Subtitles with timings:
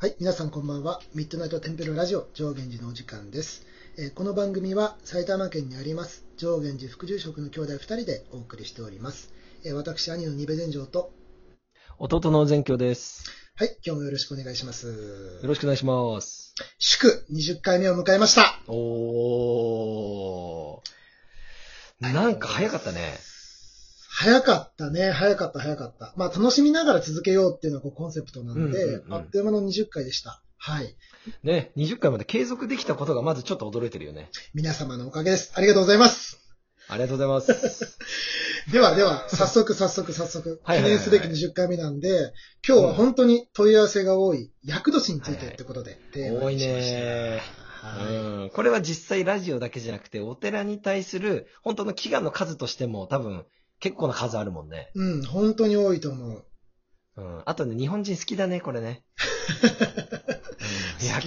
[0.00, 1.00] はい、皆さんこんばんは。
[1.12, 3.66] ミッドナイトテンペロラジオ上源寺のお時間です。
[3.98, 9.32] えーこの番組は埼玉県にあります上源寺副住職の兄弟2人でお送りしております。
[9.64, 11.10] えー私、兄の二部禅城と、
[11.98, 13.24] 弟の全教です。
[13.56, 14.86] はい、今日もよろしくお願いします。
[15.42, 16.54] よろしくお願いします。
[16.78, 18.60] 祝20回目を迎えました。
[18.68, 22.12] おー。
[22.12, 23.18] なんか早かったね。
[24.20, 25.12] 早かったね。
[25.12, 26.12] 早かった、早かった。
[26.16, 30.42] まあ、楽しみながら続けようっていうのがコンセプトなんで、うんうんうんあっという間の20回でした。
[30.56, 30.96] はい。
[31.44, 34.28] ね、20回まで継続できたことがまずちょっと驚いてるよね。
[34.54, 35.52] 皆様のおかげです。
[35.54, 36.40] ありがとうございます。
[36.88, 37.96] ありがとうございます。
[38.72, 42.32] ではでは、早速早速早速、記念すべき20回目なんで、
[42.66, 46.98] 今日は本当に問い合わせが多い、厄年についてってことで、テーマ多いにしました。
[46.98, 47.40] ね
[47.82, 48.50] はいうん。
[48.52, 53.44] これは実際ラジオだけじゃなくて、お寺に対する本当の祈願の数としても多分
[53.80, 54.90] 結構な数あるもんね。
[54.94, 56.44] うん、本当に多いと思う。
[57.16, 57.42] うん。
[57.44, 59.04] あとね、日本人好きだね、これね。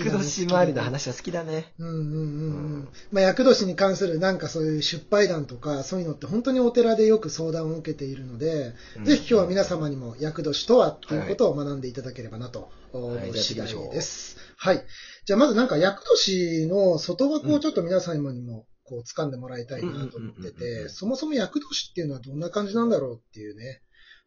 [0.03, 0.19] うん。
[0.19, 1.73] 年周りの話は好きだね。
[1.79, 2.89] うんうんうんううんん。
[3.11, 14.37] まあ、厄年に関するなんかそういう出版談とか、そういうのって本当にお寺でよく相談を受けているので、うんぜひ今日は皆様にも厄年とはっていうことを学んでいただければなと思はいう次第です。
[14.57, 14.85] はい。
[15.25, 23.81] じゃあまずなんか厄年の外枠をちょっと皆様にもこう掴んでもらいたいなと思ってて、んそもそも厄年っていうのはどんな感じなんだろうっていうね。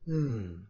[0.06, 0.16] う。
[0.16, 0.68] うんん。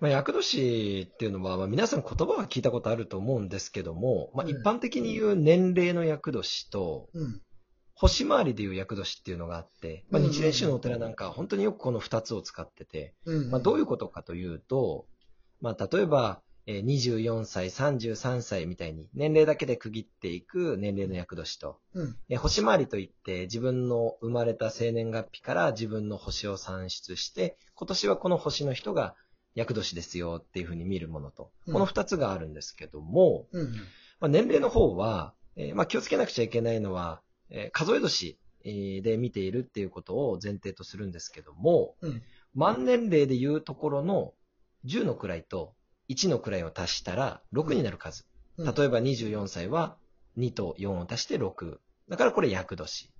[0.00, 7.40] まあ、厄年っていうのは、まあ、皆さん言葉は聞いたことあると思うんですけども、まあ、うん一般的に言う年齢の厄年と、うん。
[7.96, 13.50] 星回りでいう厄年っていうのがあって、まあ、うん日蓮宗のお寺なんかは本当によくこの二つを使ってて、うん。
[13.52, 15.06] まあ、どういうことかというと、
[15.60, 22.16] まあ、例えば、えー24歳、33歳みたいに年齢だけで区切っていく年齢の厄年と、うん。
[22.28, 29.14] えー星回りといって自分の生まれた生年月日から自分の星を算出して、今年はこの星の人が
[29.54, 33.72] 厄年ですよっていうふうに見るものと、うんこの二つがあるんですけども、うん。
[34.20, 42.22] まあ、年齢の方は、えーまあ、気をつけなくちゃいけないのは、えー数え年えーで見ているっていうことを前提とするんですけども、うん。
[42.54, 44.32] 万年齢でいうところの
[44.86, 45.74] 10の位と
[46.14, 48.24] 1の位を足したら6になる数。
[48.58, 49.96] うん例えば24歳は
[50.38, 51.78] 2と4を足して6。
[52.08, 53.10] だからこれ厄年。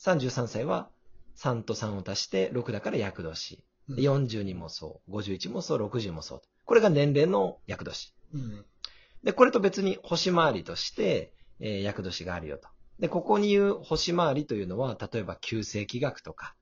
[0.00, 0.88] 33歳は
[1.36, 3.62] 3と3を足して6だから厄年。
[3.88, 6.42] うんで42もそう、51もそう、60もそう。
[6.66, 8.12] これが年齢の厄年。
[8.34, 8.66] うん。
[9.24, 12.68] で、これと別に星回りとして、えー厄年があるよと。
[12.98, 16.54] で、ここに言う星回りというのは、例えば旧世紀学とか、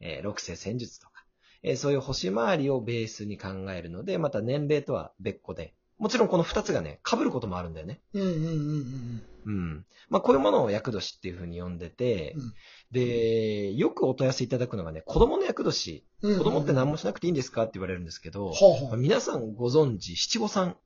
[0.00, 1.17] えー六世戦術とか、
[1.62, 8.00] えーそういう星回りをベースに考えるので、また年齢とは別個で、もちろんこの二つがね、被ることもあるんだよね。
[8.12, 9.86] うんうんうんうんうん。
[10.10, 12.52] まあ、こういうものを厄年っていうふうに呼んでて、うん
[12.90, 16.04] で、よくお問い合わせいただくのがね、子供の厄年。
[16.22, 16.38] うん。
[16.38, 16.92] 子供って何も。
[16.92, 18.54] もしなくていいんですかって言われるんですけど、
[18.96, 20.76] 皆さんご存知、七五三。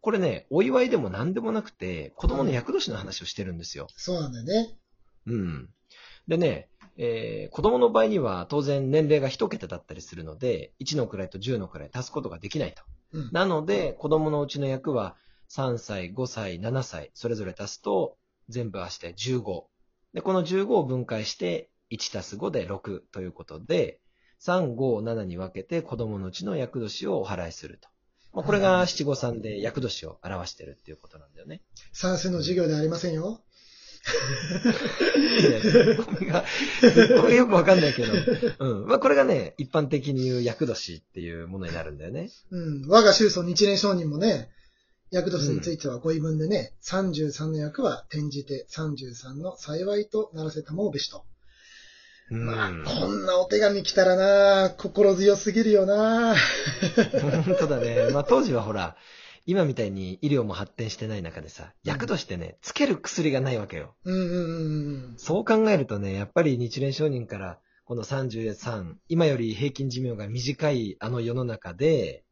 [0.00, 3.88] これね、お祝いでも何でもなくて、子供の厄年の話をしてるんですよ。
[3.96, 4.78] そうなんだよね。
[5.26, 5.70] うん。
[6.28, 12.82] でね、えー子供の場合には当然年齢が一桁だったりするので、1の位と10の位足すことができないと。
[13.12, 13.30] うん。
[13.32, 15.16] なので、子供のうちの役は
[15.50, 18.16] 3歳、5歳、7歳、それぞれ足すと
[18.48, 19.64] 全部合わせて15。
[20.14, 24.00] で、この15を分解して1足す5で6ということで、
[24.40, 27.88] 3、5、7に分けて子供のうちの厄年をお払いすると。
[28.32, 31.60] まあ、これが七五三で厄年を表してるっていうことなんだよね。
[31.92, 33.42] 算数の授業ではありませんよ。
[35.40, 36.44] いやツッコミが、
[36.80, 38.12] ツッコミがよくわかんないけど。
[38.58, 38.86] うん。
[38.86, 42.30] まあ、これがね、一般的に言う厄年っていうものになるんだよね。
[42.50, 42.88] うん。
[42.88, 44.50] 我が宗祖日蓮上人もね、
[45.10, 51.24] 役年についてはご異文でね、33の役は転じて33の幸いとならせたもうべしと。
[52.30, 52.46] うん。
[52.46, 56.34] まあ、こんなお手紙来たらな心強すぎるよな
[57.44, 58.08] 本当だね。
[58.12, 58.96] まあ当時はほら、
[59.46, 63.94] 今みたいに医療も発展してない中でさ、薬としてね、つける薬がないわけよ。
[64.04, 65.14] うんうんうんうん。
[65.16, 72.24] そう考えるとね、やっぱり日蓮商人から、この33、今より平均寿命が短いあの世の中で、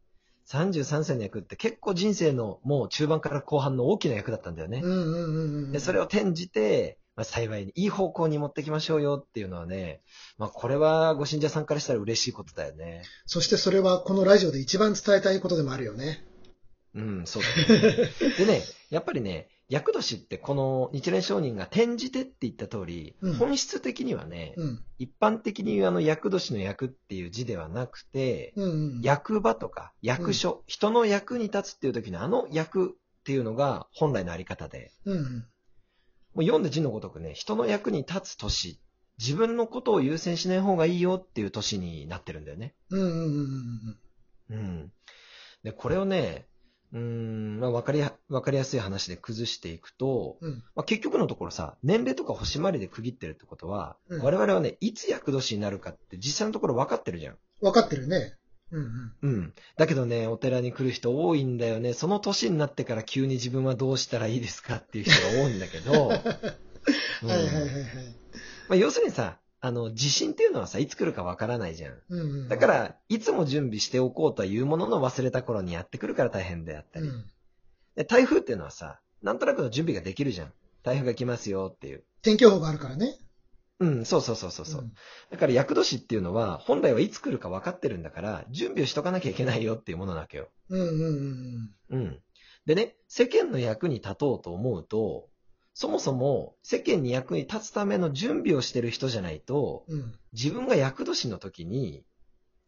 [0.49, 4.89] 33歳の役って結構人生のもう中盤から後半の大きな役だったんだよねう。
[4.89, 5.73] んうんうんうん。
[5.73, 10.01] で、それを転じて、まあ、幸いにいい方向に持ってきましょうよっていうのはね、
[10.39, 13.03] まあこれはご信者さんからしたら嬉しいことだよね。
[13.27, 16.25] そしてそれはこのラジオで一番伝えたいことでもあるよね。
[16.95, 18.09] うん、そうだね。
[18.39, 24.85] でね、やっぱりね、厄年ってこの日蓮上人が転じてって言った通り、うん本質的にはね、うん。
[24.99, 29.01] 一般的に言うあの厄年の役っていう字ではなくて、うんうん。
[29.03, 35.25] 役場とか役所、人の役に立つっていう時のあの役っていうのが本来のあり方で、うんうん。
[36.35, 38.81] もう読んで字のごとくね、人の役に立つ年、
[39.19, 42.75] 自分のことを優先しない方がいいよっていう年になってるんだよね。
[42.91, 43.99] うんうんうん
[44.51, 44.93] うんうん。
[45.63, 46.49] で、これをね、
[46.93, 50.63] うーん、まあ、わかりや、わかりやすい話で崩していくと、うん。
[50.75, 57.37] まあ、結局のところさ、年齢とか星回りで区切ってるってことは、うん我々はね、いつ厄年になるかって実際のところ分かってるじゃん。
[57.61, 58.35] 分かってるね。
[58.73, 59.15] うんうん。
[59.23, 59.55] うん。
[59.77, 61.93] だけどね、お寺に来る人多いんだよね。
[61.93, 65.93] その年になってから急に自分はどうしたらいいですかっていう人が多いんだけど、
[67.23, 67.75] うんはいはいはいはい。
[68.69, 71.99] まあ、要するにさ、あの、地震っていうのはさ、いつ来るか分からないじゃん。
[72.09, 72.49] うんうん。
[72.49, 77.09] だか、ら、いつも準備しておこうとは言うものの忘れた頃にやってくるから大変であったり。
[77.09, 77.27] うん。
[77.97, 80.53] で台風っていうのはさ、なんとなくの準備ができるじゃん。
[80.83, 82.05] 台風が来ますよっていう。
[82.23, 83.19] 天気予報があるからね。
[83.81, 84.83] うん、そうそうそうそうそう。
[84.83, 84.93] ん
[85.31, 90.49] だから厄年っていうのは、本来はいつ来るか分かってるんだから、準備をしとかなきゃいけないよっていうものなわけよ。
[90.69, 92.21] うんうんうんうん。
[92.67, 95.30] でね、世間の役に立とうと思うと、
[95.81, 99.99] そもそも世間に役に立つための準備をしてる人じゃないと、うん。
[99.99, 100.15] うん。
[100.35, 102.05] 自分が厄年の時に、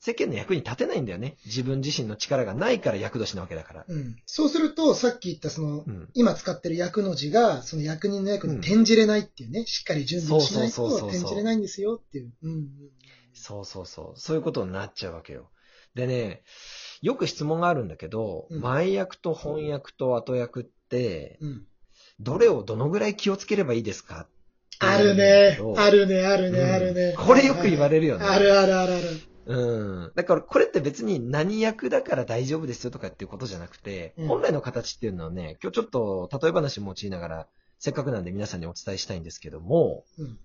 [0.01, 1.37] 世間の役に立てないんだよね。
[1.45, 3.85] 自分自身の力がないから厄年なわけだから。
[3.87, 4.17] うん。
[4.25, 6.09] そうすると、さっき言ったその、うん。
[6.15, 12.33] 今使ってる役の字が、その役人の役に転じれないっていうね、しっかり準備しないと転じれないんですよっていう。
[13.35, 14.19] そうそうそう。
[14.19, 15.51] そういうことになっちゃうわけよ。
[15.95, 16.45] でね、
[17.03, 21.67] よく質問があるんだけど、うん前役と翻訳と後役って、うん。
[22.19, 22.25] うん。
[22.25, 24.27] どれをどのぐらい気をつければいいですか？
[24.79, 25.59] あるね。
[25.77, 27.15] あるるね、あるね、あるね。
[27.17, 28.25] これよく言われるよね。
[28.25, 29.03] あるあるあるある。
[29.45, 30.13] うん。
[30.15, 37.47] だからこれって別に何役だから大丈夫ですよとかっていうことじゃなくて、うん本来の形っていうのはね、今日ちょっと例え話用いながら、
[37.79, 40.39] せっかくなんで皆さんにお伝えしたいんですけども、うん。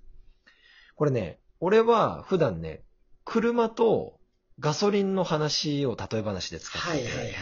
[0.96, 2.84] これね、俺は普段ね、
[3.24, 4.20] 車と
[4.60, 7.34] ガソリンの話を例え話で使ってて、はいはいはいはい。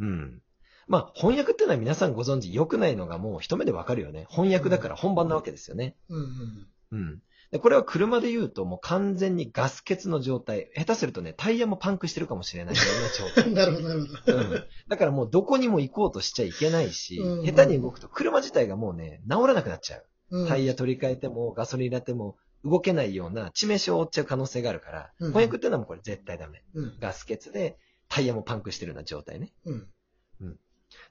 [0.00, 0.42] うん。
[0.88, 4.26] まあ、翻訳っていうのは皆さんご存知良くないのがもう一目でわかるよね。
[4.30, 5.94] 翻訳だから本番なわけですよね。
[6.08, 6.68] うんうん。
[6.92, 7.22] うん。
[7.50, 10.70] で、これは車で言うともう完全にガス欠の状態。
[10.76, 13.52] 下手するとね、タイヤもパンクしてるかもしれないような状態。
[13.54, 14.36] なるほど、なるほど。
[14.36, 14.64] うん。
[14.88, 20.04] だからもうどこにも行こうとしちゃいけないし、うん下手に動くと車自体がもうね、治らなくなっちゃう。
[20.30, 26.62] うんタイヤ取り替えてもガソリン入れても動けないような致命傷を負っちゃう可能性があるから、うん翻訳っていうのはもうこれ絶対ダメ。
[26.74, 26.98] うん。
[27.00, 29.52] ガス欠でタイヤもパンクしてるような状態ね。
[29.64, 29.88] うん。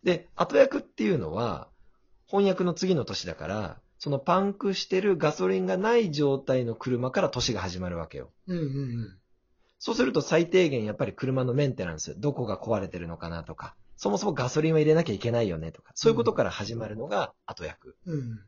[0.03, 1.67] で、後役っていうのは、
[2.27, 8.31] 翻訳の次の年だから、そのパンクしてるガソリンがない状態の車から年が始まるわけよ。
[8.47, 9.17] うんうん
[9.79, 17.95] そうすると最低限やっぱり車のメンテナンス、どこが壊れてるのかなとか、そもそもガソリンは入れなきゃいけないよねとか、そういうことから始まるのが後役。
[18.07, 18.13] うん。
[18.13, 18.39] うん。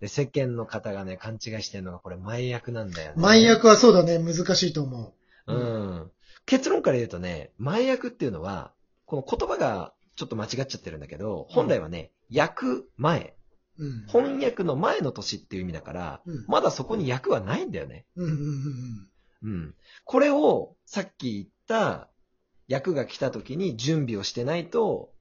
[0.00, 3.22] で、世間の方がね、勘違いしてるのがこれ前役なんだよね。
[3.22, 5.14] 前役はそうだね、難しいと思
[5.46, 5.52] う。
[5.52, 6.10] うん。
[6.44, 8.72] 結論から言うとね、前役っていうのは、
[9.06, 13.36] この言葉がちょっと間違っちゃってるんだけど、本来はね、役前。
[13.78, 14.06] うん。
[14.08, 18.04] 翻訳の前の年っていう意味だから、うんまだそこに役はないんだよね。
[18.16, 19.08] うん
[19.44, 19.74] うん。
[20.04, 22.10] これを、さっき言った、
[22.66, 25.12] 役が来た時に準備をしてないと、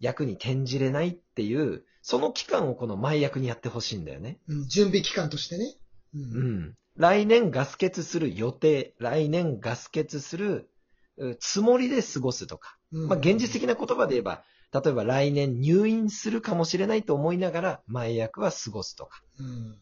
[0.00, 4.40] 役に転じれないっていう、その期間をこの前役にやってほしいんだよね。
[4.48, 4.56] うん。
[4.60, 5.74] うん準備期間としてね。
[6.14, 6.18] う。
[6.18, 6.74] うんん。
[6.96, 10.70] 来年ガス欠する予定、来年ガス欠する
[11.18, 12.78] うつもりで過ごすとか。
[12.96, 19.22] うんまあ、現実的な言葉で言えば、例えば来年入院するかもしれないと思いながら、前役は過ごすとか。
[19.38, 19.78] うん。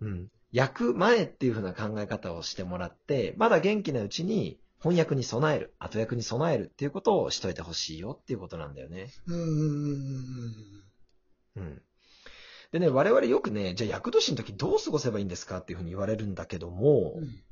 [0.00, 0.28] うん。
[0.50, 9.08] 役前っていう風な考え方をしてもらって、まだ元気なうちに翻訳に備える、後役に備えるっていうことをしといてほしいよっていうことなんだよね。
[9.26, 10.82] うんうんうん
[11.56, 11.82] うん。
[12.72, 17.42] でね、我々よくね、じゃあ役年の時どう過ごせばいいんですかっていう風に言われるんだけども、うん。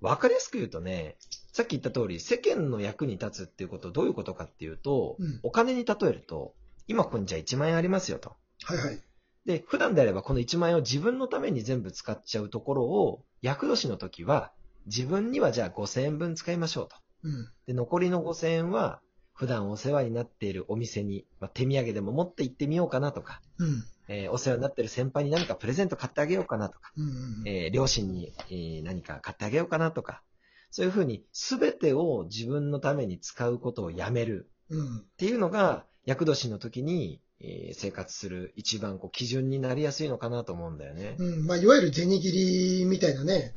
[0.00, 1.16] わかりやすく言うとね、
[1.52, 6.54] さっき言った通り、世間の役に立つっていうことどういうことかっていうと、うんお金に例えると、
[6.86, 8.36] 今ここにじゃあ1万円ありますよと。
[8.64, 9.00] はいはい。
[9.46, 14.52] で、普段であればこの1万円を自分のために全部使っちゃうところを、厄年の時は、
[14.86, 16.96] 自分にはじゃあ5000円分使いましょうと。
[17.24, 17.48] うん。
[17.66, 19.00] で、残りの5000円は、
[19.34, 23.84] 普段お世話になっているお店に、まあ、手土産でも持って行ってみようかなとか、うん。
[24.08, 27.08] えーお世話になっている先輩に何かプレゼント買ってあげようかなとか、うんう
[27.44, 27.48] ん。
[27.48, 30.22] えー両親に、えー何か買ってあげようかなとか、
[30.70, 34.98] そういうふうに全てを自分のために使うことをやめるうん。
[34.98, 41.16] っていうのが、厄年の時に、えー生活する一番こう基準になりやすいのかなと思うんだよね。
[41.18, 41.46] うん。
[41.46, 42.32] まあ、いわゆる銭切
[42.80, 43.54] りみたいなね、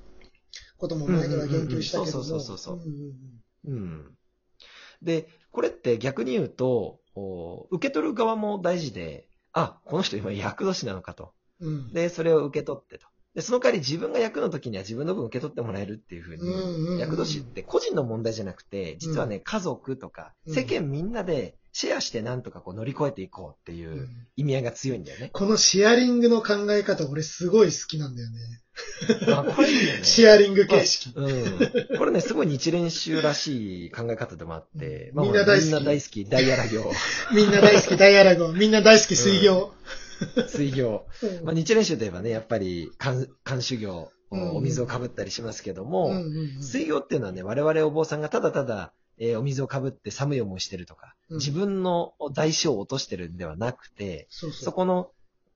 [0.78, 2.80] ことも前には言及したけどそうそうそうそう
[3.66, 4.18] うんうん。
[5.02, 11.34] で、これって逆に言うと、お受け取る側も大事で、あ、この人今厄年なのかと。
[11.60, 11.94] うんうん。
[11.94, 13.08] で、それを受け取ってと。
[13.36, 25.32] で、その代わり自分が役の時には自分の分受け取ってもらえるっていうふうに、うんうんうん役年って個人の問題じゃなくて、実はね、家族とか、うん世間みんなでシェアしてなんとかこう乗り越えていこうっていううん意味合いが強いんだよね。
[25.34, 28.38] このシェアリングの考え方、俺すごい好きなんだよね。
[29.34, 30.00] あこれいいよね。
[30.06, 31.14] シェアリング形式。
[31.16, 31.98] うん。
[31.98, 36.92] これね、すごい日蓮宗らしい考え方でもあって、みんな大好きみんな大好き、大荒行、
[37.34, 38.52] みんな大好き、ダイアラゴ。
[38.54, 39.74] みんな大好き、水行。
[40.50, 41.06] 水行。
[41.22, 54.64] うんまあ、日蓮宗といえばね、やっぱり、漢漢修行、うんお水をかぶったりしますけども、うんうんうん水行っていうのはね、我々お坊さんがただただ、えーお水をかぶって寒い思いしてるとか、うん自分の代償を落としてるんではなくて、そうそう。
[54.66, 55.12] そこの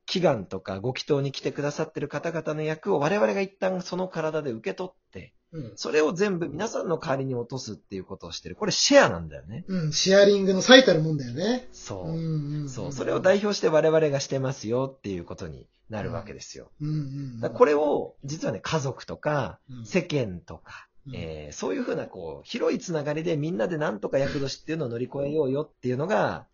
[0.06, 8.56] 祈願とかご祈祷に来てくださってる方々の役を我々が一旦その体で受け取って、うんそれを全部皆さんの代わりに落とすっていうことをしてる。
[8.56, 9.64] これシェアなんだよね。
[9.68, 11.68] うん、シェアリングの最たるもんだよね。
[11.72, 12.12] そう。
[12.12, 12.92] んんんそう。
[12.92, 16.72] それを代表して我々がしてますよっていうことになるわけですよ。
[16.82, 26.46] うんこれを、実はね、家族とか、うん世間とか、うんえーそういうふうな、こう、広いつながりでみんなでなんとか厄年っていうのを乗り越えようよっていうのが、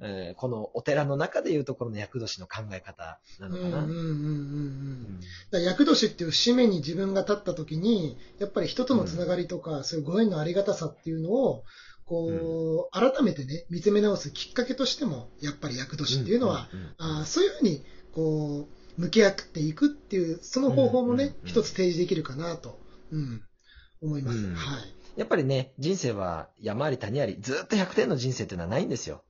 [0.00, 3.84] えーこのお寺の中でいうところの厄年の考え方なのかな。
[3.84, 5.20] うんうんうん
[5.52, 11.64] うん厄年っていう節目に自分が立った時に、やっぱり人とのつながりとか、そういうご縁のありがたさっていうのを、
[12.06, 22.78] こう、改めてね、見つめ直すきっかけとしても、やっぱり厄年っていうのは、んんんあーそういうふうに、こう、向き合っていくっていう、その方法もね、うんうんうん一つ提示できるかなと、
[23.10, 23.42] うん、
[24.02, 24.38] 思います。
[24.38, 24.94] うんはい。
[25.16, 29.22] やっぱりね、人生は山あり谷あり、ずっと100点の人生っていうのはないんですよ。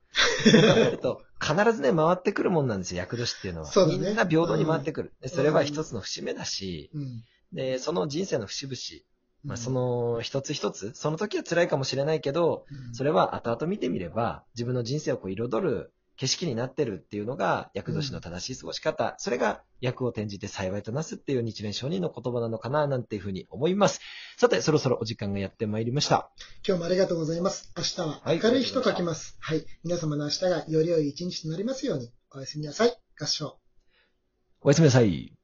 [1.41, 3.67] 必ずね、回ってくるもんなんですよ、厄年っていうのは。
[3.67, 5.13] そうだねみんな平等に回ってくる。
[5.21, 7.25] でそれは一つの節目だし、うん。
[7.53, 9.05] で、その人生の節々、
[9.45, 24.01] まあ、うんそ、の一つ一つ、その時は辛いかもしれないけど、うんそれは後々見てみれば、自分の人生をこう彩る景色になってるっていうのが、厄年の正しい過ごし方、それが役を転じて幸いとなすっていう日蓮承認の言葉なのかな、なんていうふうに思います。
[24.37, 26.31] さて、そろそろお時間がやってまいりました。
[26.67, 27.73] 今日もありがとうございます。
[27.77, 29.37] 明日ははい明るい日と書きます。
[29.41, 29.65] はい。
[29.83, 32.13] 皆様の明日がより良い一日となりますように。
[32.31, 32.97] おやすみなさい。
[33.19, 33.59] 合唱。
[34.63, 35.44] おやすみなさい。